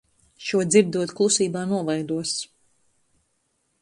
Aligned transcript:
Šo 0.45 0.61
dzirdot, 0.75 1.13
klusībā 1.19 1.63
novaidos... 1.75 2.33